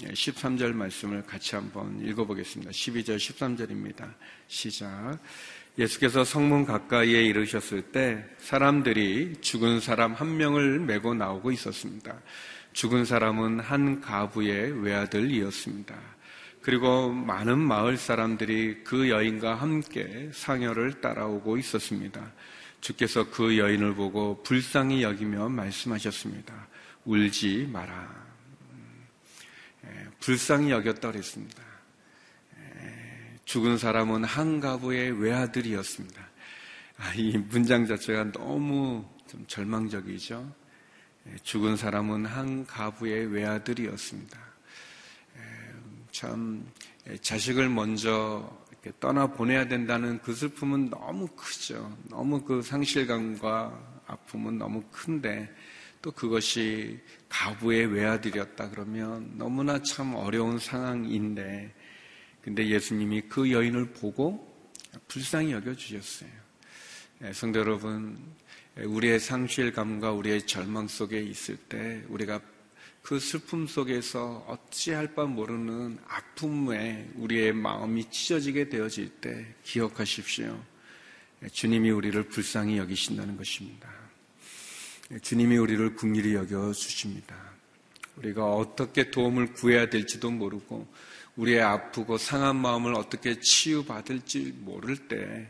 13절 0.00 0.72
말씀을 0.72 1.22
같이 1.22 1.54
한번 1.54 2.04
읽어보겠습니다. 2.06 2.72
12절, 2.72 3.16
13절입니다. 3.16 4.12
시작. 4.48 5.18
예수께서 5.78 6.24
성문 6.24 6.66
가까이에 6.66 7.22
이르셨을 7.24 7.82
때 7.92 8.24
사람들이 8.38 9.34
죽은 9.40 9.80
사람 9.80 10.14
한 10.14 10.36
명을 10.36 10.80
메고 10.80 11.14
나오고 11.14 11.50
있었습니다. 11.52 12.20
죽은 12.74 13.04
사람은 13.04 13.60
한 13.60 14.00
가부의 14.00 14.82
외아들이었습니다. 14.82 15.94
그리고 16.60 17.12
많은 17.12 17.58
마을 17.58 17.96
사람들이 17.96 18.82
그 18.82 19.08
여인과 19.08 19.54
함께 19.54 20.28
상여를 20.34 21.00
따라오고 21.00 21.56
있었습니다. 21.58 22.32
주께서 22.80 23.30
그 23.30 23.58
여인을 23.58 23.94
보고 23.94 24.42
불쌍히 24.42 25.04
여기며 25.04 25.50
말씀하셨습니다. 25.50 26.66
울지 27.04 27.68
마라. 27.72 28.26
예, 29.84 30.08
불쌍히 30.18 30.70
여겼다 30.70 31.12
그랬습니다. 31.12 31.62
예, 32.58 33.38
죽은 33.44 33.78
사람은 33.78 34.24
한 34.24 34.58
가부의 34.58 35.22
외아들이었습니다. 35.22 36.20
아, 36.96 37.14
이 37.14 37.38
문장 37.38 37.86
자체가 37.86 38.32
너무 38.32 39.08
좀 39.28 39.44
절망적이죠. 39.46 40.63
예, 41.26 41.36
죽은 41.42 41.76
사람은 41.76 42.26
한 42.26 42.66
가부의 42.66 43.26
외아들이었습니다. 43.26 44.38
예, 45.36 45.40
참 46.10 46.66
예, 47.08 47.16
자식을 47.16 47.68
먼저 47.68 48.64
떠나 49.00 49.26
보내야 49.26 49.66
된다는 49.66 50.20
그 50.20 50.34
슬픔은 50.34 50.90
너무 50.90 51.26
크죠. 51.28 51.96
너무 52.10 52.42
그 52.42 52.60
상실감과 52.60 54.02
아픔은 54.06 54.58
너무 54.58 54.82
큰데 54.90 55.50
또 56.02 56.10
그것이 56.10 57.00
가부의 57.30 57.86
외아들이었다 57.86 58.68
그러면 58.68 59.32
너무나 59.38 59.80
참 59.82 60.14
어려운 60.14 60.58
상황인데 60.58 61.74
근데 62.42 62.68
예수님이 62.68 63.22
그 63.22 63.50
여인을 63.50 63.92
보고 63.92 64.54
불쌍히 65.08 65.52
여겨 65.52 65.74
주셨어요. 65.74 66.28
성도 67.32 67.60
여러분, 67.60 68.18
우리의 68.76 69.20
상실감과 69.20 70.12
우리의 70.12 70.46
절망 70.46 70.88
속에 70.88 71.20
있을 71.22 71.56
때 71.56 72.02
우리가 72.08 72.40
그 73.02 73.20
슬픔 73.20 73.66
속에서 73.66 74.44
어찌할 74.48 75.14
바 75.14 75.26
모르는 75.26 75.98
아픔에 76.08 77.10
우리의 77.16 77.52
마음이 77.52 78.10
찢어지게 78.10 78.70
되어질 78.70 79.10
때 79.20 79.46
기억하십시오. 79.62 80.58
주님이 81.52 81.90
우리를 81.90 82.20
불쌍히 82.28 82.78
여기신다는 82.78 83.36
것입니다. 83.36 83.88
주님이 85.20 85.58
우리를 85.58 85.94
궁일히 85.96 86.34
여겨 86.34 86.72
주십니다. 86.72 87.36
우리가 88.16 88.54
어떻게 88.54 89.10
도움을 89.10 89.52
구해야 89.52 89.90
될지도 89.90 90.30
모르고 90.30 90.88
우리의 91.36 91.60
아프고 91.60 92.16
상한 92.16 92.56
마음을 92.56 92.94
어떻게 92.94 93.38
치유받을지 93.38 94.54
모를 94.60 94.96
때 95.08 95.48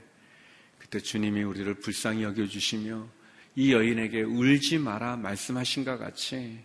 그때 0.78 0.98
주님이 0.98 1.42
우리를 1.42 1.72
불쌍히 1.74 2.24
여겨 2.24 2.46
주시며 2.46 3.08
이 3.56 3.72
여인에게 3.72 4.22
울지 4.22 4.78
마라 4.78 5.16
말씀하신 5.16 5.84
것 5.84 5.96
같이 5.98 6.58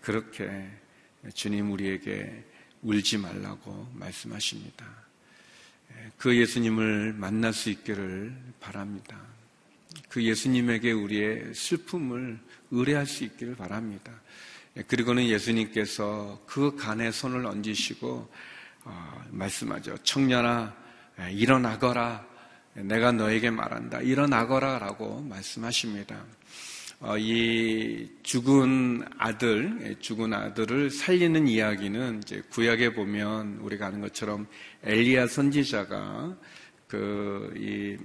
그렇게 0.00 0.68
주님 1.34 1.70
우리에게 1.70 2.44
울지 2.82 3.18
말라고 3.18 3.88
말씀하십니다. 3.94 4.86
그 6.18 6.36
예수님을 6.36 7.12
만날 7.12 7.52
수 7.52 7.70
있기를 7.70 8.36
바랍니다. 8.60 9.20
그 10.08 10.22
예수님에게 10.22 10.92
우리의 10.92 11.54
슬픔을 11.54 12.38
의뢰할 12.70 13.06
수 13.06 13.24
있기를 13.24 13.54
바랍니다. 13.54 14.12
그리고는 14.88 15.26
예수님께서 15.26 16.42
그 16.46 16.76
간에 16.76 17.10
손을 17.10 17.46
얹으시고 17.46 18.30
어, 18.84 19.24
말씀하죠. 19.30 19.96
청년아 19.98 20.76
일어나거라 21.30 22.26
내가 22.82 23.12
너에게 23.12 23.50
말한다. 23.50 24.00
일어나거라 24.00 24.78
라고 24.78 25.20
말씀하십니다. 25.22 26.24
어, 27.00 27.18
이 27.18 28.08
죽은 28.22 29.04
아들, 29.18 29.78
예, 29.82 29.98
죽은 29.98 30.32
아들을 30.32 30.90
살리는 30.90 31.46
이야기는 31.46 32.22
이제 32.22 32.42
구약에 32.50 32.94
보면 32.94 33.58
우리가 33.60 33.86
아는 33.86 34.00
것처럼 34.00 34.46
엘리야 34.82 35.26
선지자가 35.26 36.36
그이 36.88 37.98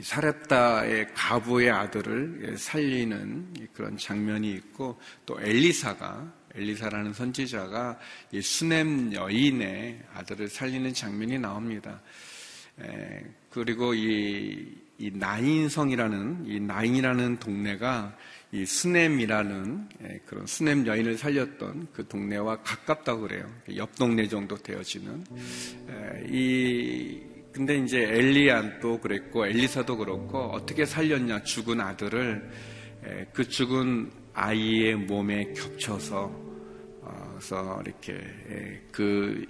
사렙다의 0.00 1.08
가부의 1.14 1.70
아들을 1.70 2.48
예, 2.48 2.56
살리는 2.56 3.68
그런 3.72 3.96
장면이 3.96 4.52
있고 4.52 5.00
또 5.24 5.36
엘리사가 5.40 6.32
엘리사라는 6.54 7.12
선지자가 7.12 7.98
이 8.32 8.40
수넴 8.40 9.12
여인의 9.12 10.02
아들을 10.14 10.48
살리는 10.48 10.94
장면이 10.94 11.38
나옵니다. 11.38 12.00
그리고 13.50 13.94
이, 13.94 14.74
이 14.98 15.10
나인성이라는 15.12 16.44
이 16.46 16.60
나인이라는 16.60 17.38
동네가 17.38 18.16
이 18.52 18.64
수넴이라는 18.64 19.88
그런 20.26 20.46
수넴 20.46 20.86
여인을 20.86 21.18
살렸던 21.18 21.88
그 21.92 22.06
동네와 22.06 22.62
가깝다고 22.62 23.22
그래요. 23.22 23.50
옆 23.76 23.94
동네 23.96 24.28
정도 24.28 24.56
되어지는 24.56 25.24
이 26.28 27.20
근데 27.52 27.78
이제 27.78 28.02
엘리안도 28.02 29.00
그랬고 29.00 29.46
엘리사도 29.46 29.96
그렇고 29.96 30.38
어떻게 30.38 30.84
살렸냐 30.84 31.42
죽은 31.42 31.80
아들을 31.80 32.50
그 33.32 33.48
죽은 33.48 34.10
아이의 34.34 34.96
몸에 34.96 35.52
겹쳐서 35.54 36.24
어, 37.00 37.30
그래서 37.34 37.82
이렇게 37.84 38.82
그, 38.92 39.46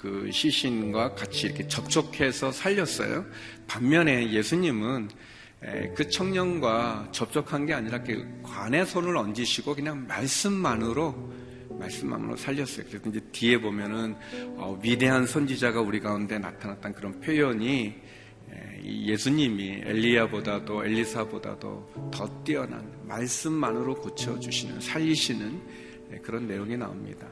그 0.00 0.30
시신과 0.32 1.14
같이 1.14 1.46
이렇게 1.46 1.68
접촉해서 1.68 2.50
살렸어요. 2.52 3.26
반면에 3.66 4.32
예수님은 4.32 5.10
그 5.94 6.08
청년과 6.08 7.10
접촉한 7.12 7.66
게 7.66 7.74
아니라 7.74 8.02
관에 8.42 8.84
손을 8.86 9.14
얹으시고 9.14 9.74
그냥 9.74 10.06
말씀만으로 10.06 11.32
말씀만으로 11.78 12.36
살렸어요. 12.36 12.86
그래서 12.88 13.10
이제 13.10 13.20
뒤에 13.32 13.58
보면은 13.58 14.16
어, 14.56 14.78
위대한 14.82 15.26
선지자가 15.26 15.80
우리 15.80 16.00
가운데 16.00 16.38
나타났다는 16.38 16.96
그런 16.96 17.20
표현이 17.20 17.94
예수님이 18.82 19.82
엘리야보다도 19.84 20.84
엘리사보다도 20.84 22.10
더 22.12 22.42
뛰어난 22.42 22.90
말씀만으로 23.06 23.96
고쳐 23.96 24.38
주시는 24.40 24.80
살리시는 24.80 26.22
그런 26.22 26.46
내용이 26.46 26.76
나옵니다. 26.76 27.28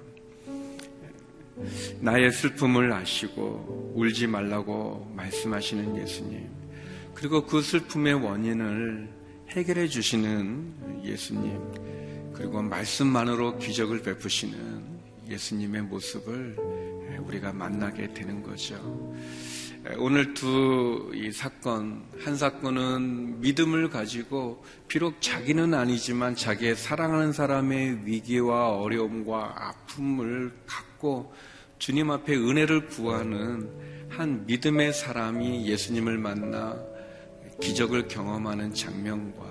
나의 2.00 2.32
슬픔을 2.32 2.92
아시고 2.92 3.92
울지 3.94 4.26
말라고 4.26 5.10
말씀하시는 5.16 5.96
예수님. 5.96 6.46
그리고 7.14 7.44
그 7.44 7.62
슬픔의 7.62 8.14
원인을 8.14 9.08
해결해 9.50 9.88
주시는 9.88 11.02
예수님. 11.04 11.58
그리고 12.32 12.62
말씀만으로 12.62 13.58
기적을 13.58 14.02
베푸시는 14.02 14.82
예수님의 15.28 15.82
모습을 15.82 16.56
우리가 17.20 17.52
만나게 17.52 18.14
되는 18.14 18.42
거죠. 18.42 18.76
오늘 19.96 20.34
두 20.34 20.98
이 21.14 21.32
사건, 21.32 22.04
한 22.24 22.36
사건은 22.36 23.40
믿음을 23.40 23.90
가지고 23.90 24.64
비록 24.86 25.20
자기는 25.20 25.74
아니지만 25.74 26.34
자기의 26.34 26.76
사랑하는 26.76 27.32
사람의 27.32 28.06
위기와 28.06 28.76
어려움과 28.76 29.54
아픔을 29.56 30.52
갖고 30.66 31.32
주님 31.78 32.10
앞에 32.10 32.34
은혜를 32.34 32.86
구하는 32.86 33.68
한 34.08 34.46
믿음의 34.46 34.92
사람이 34.92 35.66
예수님을 35.66 36.18
만나 36.18 36.76
기적을 37.60 38.08
경험하는 38.08 38.74
장면과 38.74 39.44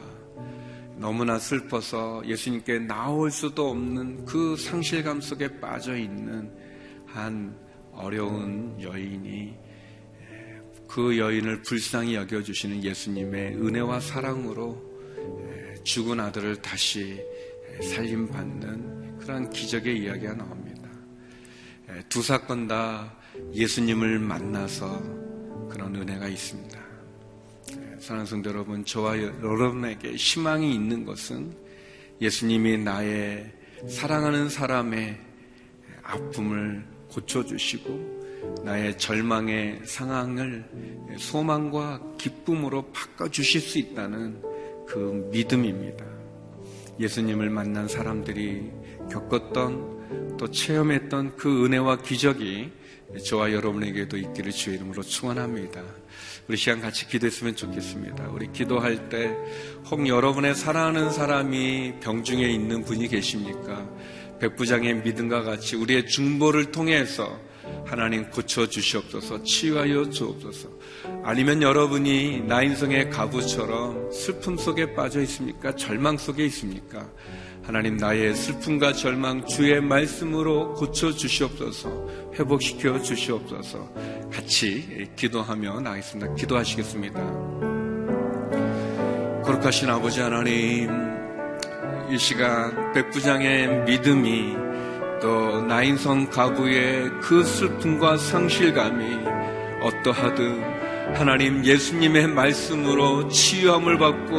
너무나 0.96 1.38
슬퍼서 1.38 2.24
예수님께 2.26 2.80
나올 2.80 3.30
수도 3.30 3.70
없는 3.70 4.26
그 4.26 4.56
상실감 4.58 5.22
속에 5.22 5.60
빠져 5.60 5.96
있는 5.96 6.52
한 7.06 7.56
어려운 7.94 8.82
여인이 8.82 9.67
그 10.98 11.16
여인을 11.16 11.62
불쌍히 11.62 12.16
여겨주시는 12.16 12.84
예수님의 12.84 13.58
은혜와 13.58 14.00
사랑으로 14.00 14.82
죽은 15.84 16.20
아들을 16.20 16.60
다시 16.64 17.24
살림받는 17.84 19.20
그런 19.20 19.48
기적의 19.52 20.00
이야기가 20.00 20.34
나옵니다. 20.34 20.90
두 22.10 22.24
사건 22.24 22.68
다 22.68 23.16
예수님을 23.54 24.18
만나서 24.18 25.00
그런 25.70 25.96
은혜가 25.96 26.30
있습니다. 26.30 26.80
사랑하는 28.00 28.26
성도 28.26 28.50
여러분, 28.50 28.84
저와 28.84 29.22
여러분에게 29.22 30.16
희망이 30.16 30.74
있는 30.74 31.06
것은 31.06 31.56
예수님이 32.20 32.80
나의 32.80 33.54
사랑하는 33.88 34.50
사람의 34.50 35.16
아픔을 36.02 36.84
고쳐주시고 37.10 38.17
나의 38.64 38.98
절망의 38.98 39.82
상황을 39.86 40.66
소망과 41.18 42.02
기쁨으로 42.18 42.92
바꿔주실 42.92 43.62
수 43.62 43.80
있다는 43.80 44.42
그 44.88 45.30
믿음입니다. 45.32 46.06
예수님을 47.00 47.50
만난 47.50 47.88
사람들이 47.88 48.72
겪었던 49.12 50.38
또 50.38 50.52
체험했던 50.52 51.36
그 51.38 51.66
은혜와 51.66 51.98
기적이 52.02 52.72
저와 53.26 53.54
여러분에게도 53.54 54.18
있기를 54.18 54.52
주의 54.52 54.76
이름으로 54.78 55.02
축원합니다. 55.02 55.82
우리 56.48 56.58
시간 56.58 56.82
같이 56.82 57.08
기도했으면 57.08 57.56
좋겠습니다. 57.56 58.30
우리 58.30 58.52
기도할 58.52 59.10
때 59.10 59.36
혹 59.90 60.06
여러분의 60.06 60.54
사랑하는 60.54 61.12
사람이 61.12 61.96
병중에 62.02 62.46
있는 62.46 62.84
분이 62.84 63.08
계십니까? 63.08 63.90
백부장의 64.40 64.96
믿음과 65.04 65.44
같이 65.44 65.78
우리의 65.78 66.08
중보를 66.08 66.72
통해서 66.72 67.40
하나님 67.86 68.30
고쳐 68.30 68.68
주시옵소서, 68.68 69.44
치유하여 69.44 70.10
주옵소서. 70.10 70.70
아니면 71.24 71.62
여러분이 71.62 72.42
나인성의 72.42 73.10
가부처럼 73.10 74.12
슬픔 74.12 74.58
속에 74.58 74.94
빠져 74.94 75.22
있습니까? 75.22 75.76
절망 75.76 76.18
속에 76.18 76.46
있습니까? 76.46 77.08
하나님 77.68 77.98
나의 77.98 78.34
슬픔과 78.34 78.94
절망 78.94 79.46
주의 79.46 79.82
말씀으로 79.82 80.74
고쳐 80.76 81.12
주시옵소서 81.12 82.32
회복시켜 82.34 83.02
주시옵소서 83.02 83.92
같이 84.32 85.10
기도하며 85.18 85.82
나겠습니다. 85.82 86.34
기도하시겠습니다. 86.36 87.20
거룩하신 89.44 89.90
아버지 89.90 90.22
하나님 90.22 90.90
이 92.10 92.18
시간 92.18 92.94
백부장의 92.94 93.84
믿음이 93.84 94.67
또 95.22 95.62
나인성 95.62 96.30
가부의 96.30 97.10
그 97.22 97.44
슬픔과 97.44 98.18
상실감이 98.18 99.18
어떠하든 99.82 100.78
하나님 101.16 101.64
예수님의 101.64 102.28
말씀으로 102.28 103.28
치유함을 103.30 103.98
받고 103.98 104.36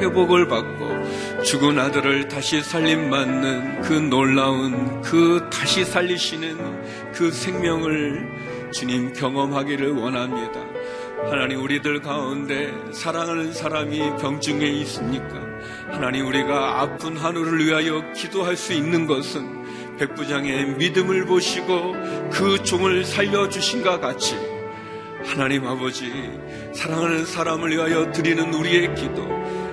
회복을 0.00 0.48
받고 0.48 1.42
죽은 1.42 1.78
아들을 1.78 2.28
다시 2.28 2.60
살림 2.60 3.08
받는 3.08 3.82
그 3.82 3.92
놀라운 3.94 5.00
그 5.00 5.48
다시 5.50 5.84
살리시는 5.84 7.12
그 7.12 7.30
생명을 7.30 8.70
주님 8.72 9.12
경험하기를 9.12 9.92
원합니다. 9.92 10.60
하나님 11.30 11.62
우리들 11.62 12.00
가운데 12.00 12.72
사랑하는 12.92 13.52
사람이 13.52 14.16
병중에 14.20 14.66
있습니까? 14.66 15.40
하나님 15.90 16.26
우리가 16.26 16.80
아픈 16.80 17.16
하늘을 17.16 17.64
위하여 17.64 18.12
기도할 18.12 18.56
수 18.56 18.72
있는 18.72 19.06
것은 19.06 19.57
백부장의 19.98 20.76
믿음을 20.76 21.26
보시고 21.26 21.92
그 22.30 22.62
종을 22.62 23.04
살려주신과 23.04 24.00
같이 24.00 24.36
하나님 25.24 25.66
아버지 25.66 26.10
사랑하는 26.72 27.26
사람을 27.26 27.70
위하여 27.72 28.10
드리는 28.12 28.54
우리의 28.54 28.94
기도 28.94 29.26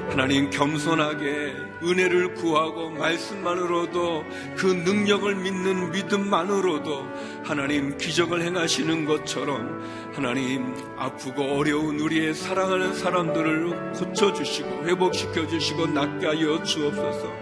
하나님 0.10 0.50
겸손하게 0.50 1.54
은혜를 1.84 2.36
구하고 2.36 2.90
말씀만으로도 2.92 4.24
그 4.56 4.68
능력을 4.68 5.36
믿는 5.36 5.92
믿음만으로도 5.92 7.08
하나님 7.44 7.98
기적을 7.98 8.42
행하시는 8.42 9.06
것처럼 9.06 9.84
하나님 10.14 10.74
아프고 10.98 11.44
어려운 11.58 12.00
우리의 12.00 12.34
사랑하는 12.34 12.94
사람들을 12.94 13.94
고쳐주시고 13.94 14.86
회복시켜주시고 14.88 15.88
낫게 15.88 16.28
하여 16.28 16.64
주옵소서 16.64 17.34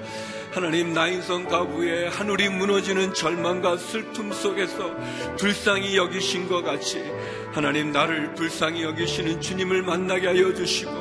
하나님 0.53 0.93
나인성 0.93 1.45
가부의 1.45 2.11
하늘이 2.11 2.47
무너지는 2.49 3.11
절망과 3.15 3.75
슬픔 3.77 4.31
속에서 4.31 4.95
불쌍히 5.35 5.97
여기신 5.97 6.47
것 6.47 6.61
같이 6.61 7.03
하나님 7.51 7.91
나를 7.91 8.35
불쌍히 8.35 8.83
여기시는 8.83 9.41
주님을 9.41 9.81
만나게 9.81 10.27
하여 10.27 10.53
주시고 10.53 10.91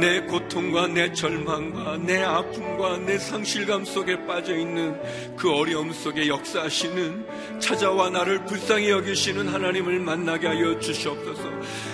내 0.00 0.22
고통과 0.22 0.88
내 0.88 1.12
절망과 1.12 1.98
내 1.98 2.20
아픔과 2.20 2.98
내 2.98 3.16
상실감 3.16 3.84
속에 3.84 4.26
빠져 4.26 4.56
있는 4.56 5.00
그 5.36 5.52
어려움 5.52 5.92
속에 5.92 6.26
역사하시는 6.26 7.60
찾아와 7.60 8.10
나를 8.10 8.44
불쌍히 8.44 8.90
여기시는 8.90 9.46
하나님을 9.46 10.00
만나게 10.00 10.48
하여 10.48 10.80
주시옵소서. 10.80 11.44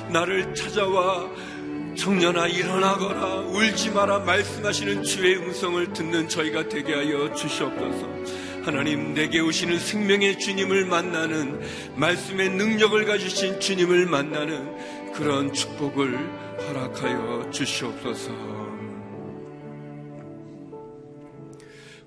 나를 0.09 0.55
찾아와 0.55 1.29
청년아 1.97 2.49
일어나거라 2.49 3.41
울지 3.41 3.91
마라 3.91 4.21
말씀하시는 4.21 5.03
주의 5.03 5.37
음성을 5.37 5.93
듣는 5.93 6.29
저희가 6.29 6.69
되게 6.69 6.95
하여 6.95 7.33
주시옵소서. 7.35 8.43
하나님 8.65 9.13
내게 9.13 9.41
오시는 9.41 9.79
생명의 9.79 10.39
주님을 10.39 10.87
만나는 10.87 11.61
말씀의 11.97 12.51
능력을 12.51 13.05
가지신 13.05 13.61
주님을 13.61 14.07
만나는 14.07 15.13
그런 15.13 15.53
축복을 15.53 16.17
허락하여 16.69 17.51
주시옵소서. 17.51 18.33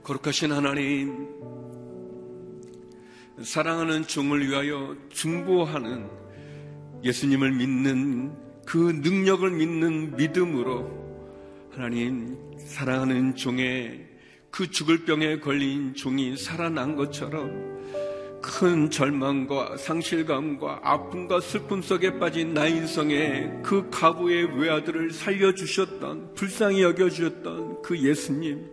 거룩하신 0.04 0.52
하나님, 0.52 1.28
사랑하는 3.42 4.08
종을 4.08 4.48
위하여 4.48 4.96
중보하는 5.10 6.08
예수님을 7.04 7.52
믿는 7.52 8.45
그 8.66 8.78
능력을 8.78 9.50
믿는 9.50 10.16
믿음으로 10.18 11.06
하나님 11.72 12.38
사랑하는 12.58 13.36
종의 13.36 14.06
그 14.50 14.72
죽을 14.72 15.06
병에 15.06 15.40
걸린 15.40 15.94
종이 15.94 16.36
살아난 16.38 16.96
것처럼 16.96 17.76
큰 18.42 18.90
절망과 18.90 19.78
상실감과 19.78 20.82
아픔과 20.84 21.42
슬픔 21.42 21.82
속에 21.82 22.20
빠진 22.20 22.54
나 22.54 22.68
인성의 22.68 23.62
그 23.64 23.90
가부의 23.90 24.60
외아들을 24.60 25.12
살려주셨던 25.12 26.36
불쌍히 26.36 26.84
여겨주셨던 26.84 27.82
그 27.82 28.00
예수님 28.00 28.70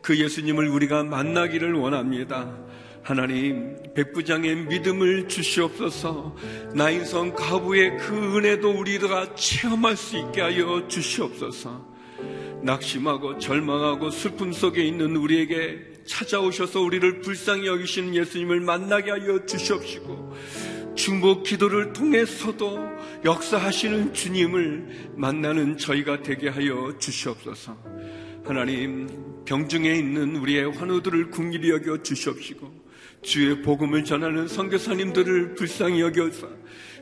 그 0.00 0.18
예수님을 0.18 0.68
우리가 0.68 1.04
만나기를 1.04 1.74
원합니다. 1.74 2.56
하나님 3.02 3.76
백부장의 3.94 4.66
믿음을 4.66 5.28
주시옵소서 5.28 6.36
나인성 6.74 7.34
가부의 7.34 7.98
그 7.98 8.36
은혜도 8.36 8.70
우리가 8.70 9.34
체험할 9.34 9.96
수 9.96 10.16
있게 10.18 10.40
하여 10.40 10.86
주시옵소서 10.86 11.92
낙심하고 12.62 13.38
절망하고 13.38 14.10
슬픔 14.10 14.52
속에 14.52 14.84
있는 14.84 15.16
우리에게 15.16 15.92
찾아오셔서 16.06 16.80
우리를 16.80 17.20
불쌍히 17.20 17.66
여기시는 17.66 18.14
예수님을 18.14 18.60
만나게 18.60 19.10
하여 19.10 19.44
주시옵시고 19.46 20.36
중복 20.94 21.42
기도를 21.42 21.92
통해서도 21.92 22.78
역사하시는 23.24 24.12
주님을 24.12 25.12
만나는 25.16 25.78
저희가 25.78 26.22
되게 26.22 26.48
하여 26.48 26.94
주시옵소서. 26.98 27.76
하나님 28.44 29.08
병중에 29.44 29.94
있는 29.94 30.36
우리의 30.36 30.72
환우들을 30.72 31.30
궁일히 31.30 31.70
여겨 31.70 32.02
주시옵시고 32.02 32.82
주의 33.22 33.62
복음을 33.62 34.04
전하는 34.04 34.48
선교사님들을 34.48 35.54
불쌍히 35.54 36.00
여겨서 36.00 36.48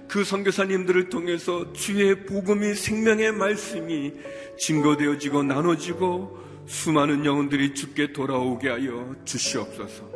그 0.07 0.22
선교사님들을 0.22 1.09
통해서 1.09 1.72
주의 1.72 2.26
복음이 2.26 2.74
생명의 2.74 3.33
말씀이 3.33 4.12
증거되어지고 4.59 5.44
나눠지고 5.44 6.38
수많은 6.66 7.24
영혼들이 7.24 7.74
죽게 7.74 8.12
돌아오게 8.12 8.68
하여 8.68 9.16
주시옵소서. 9.24 10.11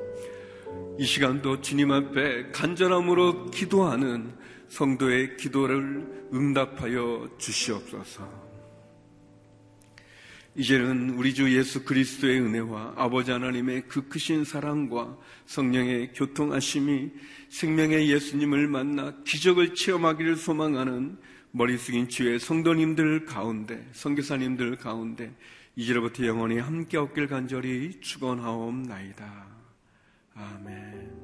이 0.99 1.05
시간도 1.05 1.61
주님 1.61 1.91
앞에 1.91 2.51
간절함으로 2.53 3.51
기도하는 3.51 4.33
성도의 4.69 5.37
기도를 5.37 6.29
응답하여 6.33 7.31
주시옵소서. 7.39 8.44
이제는 10.57 11.11
우리 11.11 11.35
주 11.35 11.53
예수 11.57 11.85
그리스도의 11.85 12.41
은혜와 12.41 12.95
아버지 12.97 13.33
하나님의 13.33 13.85
그 13.89 14.09
크신 14.09 14.45
사랑과 14.45 15.19
성령의 15.47 16.13
교통하심이 16.13 17.11
생명의 17.49 18.11
예수님을 18.11 18.69
만나 18.69 19.15
기적을 19.25 19.75
체험하기를 19.75 20.37
소망하는 20.37 21.19
머리 21.51 21.77
숙인 21.77 22.09
주의 22.09 22.39
성도님들 22.39 23.27
가운데, 23.27 23.89
성교사님들 23.93 24.77
가운데 24.77 25.33
이제로부터 25.77 26.25
영원히 26.27 26.59
함께 26.59 26.99
없길 26.99 27.27
간절히 27.27 28.01
축원하옵나이다. 28.01 29.47
아멘. 30.35 31.24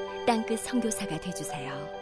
땅끝 0.31 0.61
성교사가 0.61 1.19
되주세요 1.19 2.00